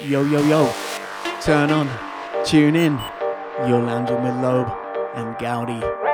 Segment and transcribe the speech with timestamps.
[0.00, 0.72] Yo, yo, yo.
[1.40, 1.90] Turn on,
[2.44, 2.96] tune in.
[3.66, 4.70] You're lounging with Lobe
[5.16, 6.07] and Gaudi.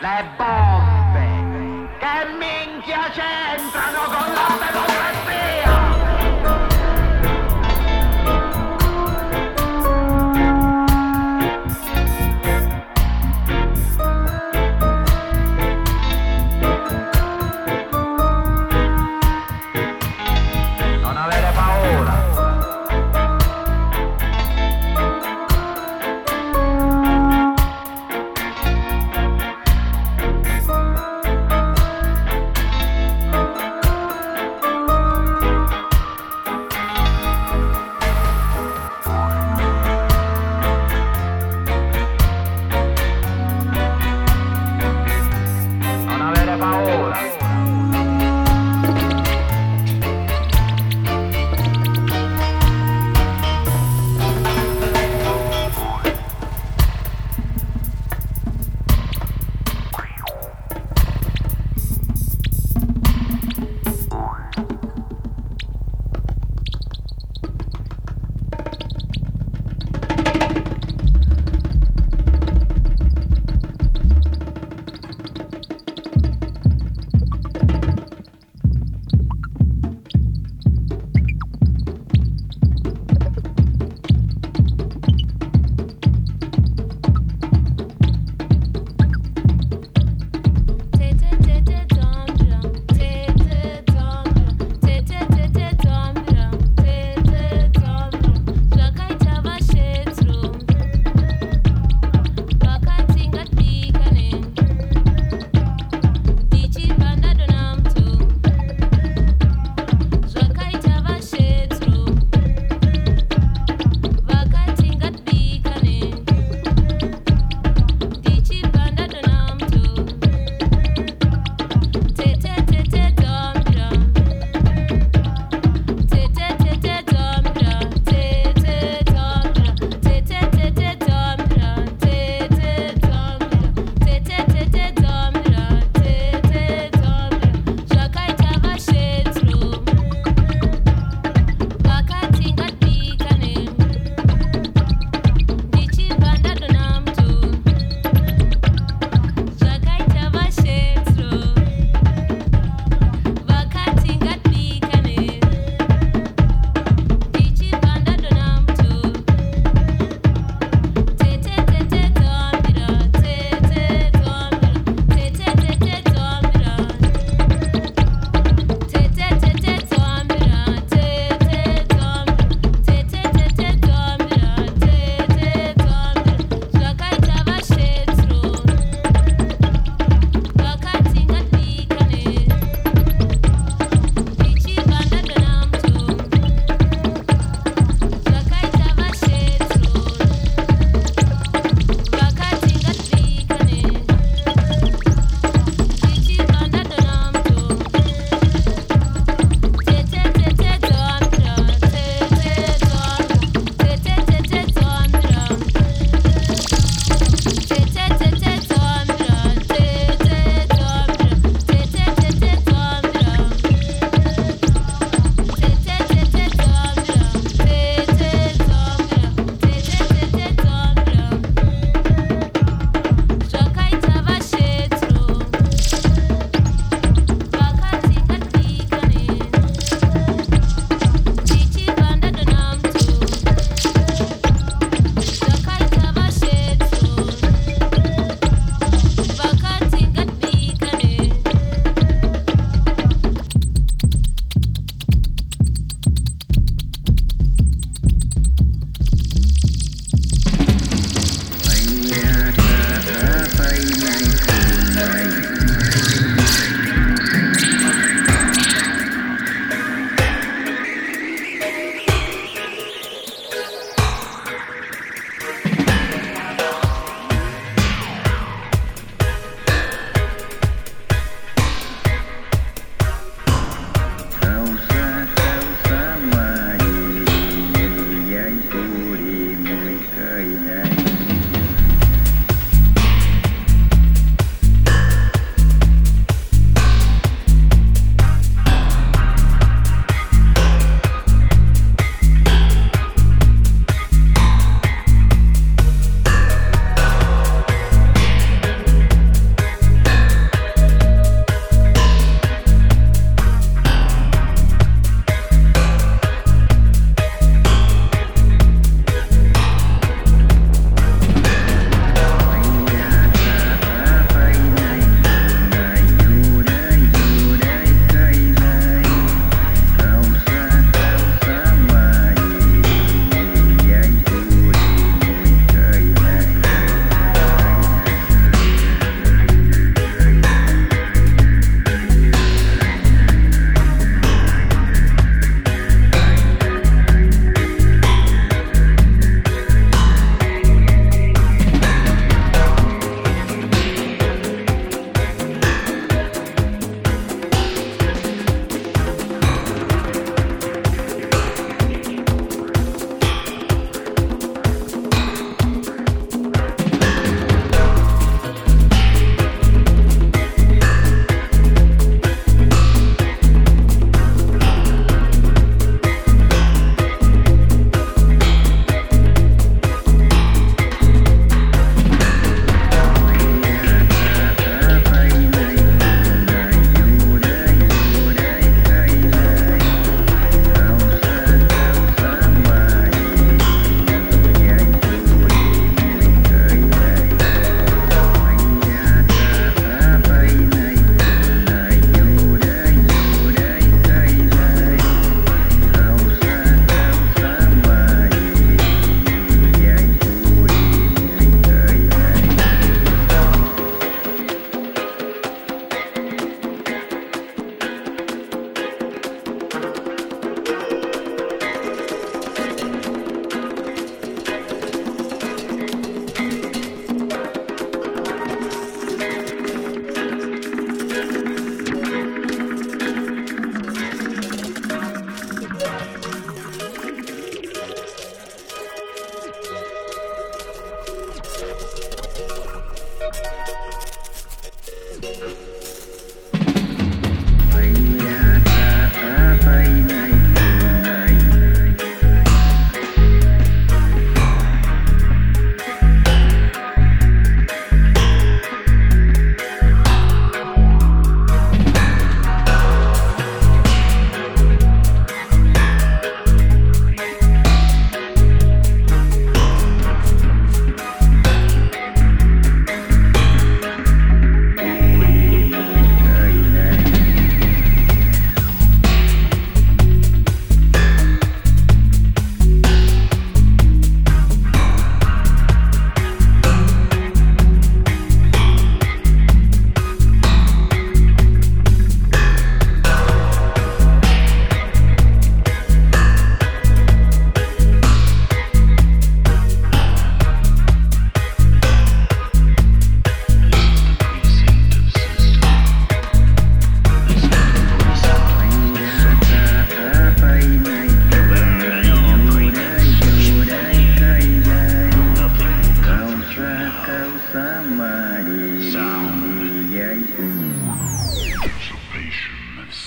[0.00, 0.51] 来吧。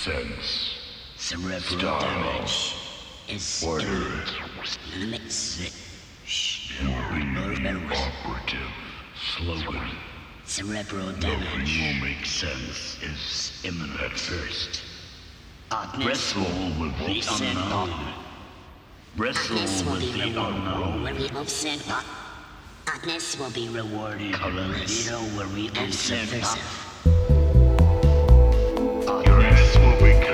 [0.05, 0.77] Sense.
[1.17, 2.01] Cerebral Stop.
[2.01, 2.75] damage
[3.27, 3.85] is Order.
[6.83, 8.71] Moving the operative
[9.35, 9.89] slogan.
[10.45, 11.23] Cerebral damage.
[11.23, 14.83] Nothing will make sense is imminent at first.
[15.71, 18.13] Oddness Wrestle with will the be unknown.
[19.17, 21.03] Wrestle will with be the rewarded unknown.
[21.03, 22.03] where we have sent on.
[22.93, 24.33] Oddness will be rewarded.
[24.33, 25.09] Colorless.
[25.09, 25.71] Know where we
[29.93, 30.24] become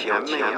[0.00, 0.49] 甜妹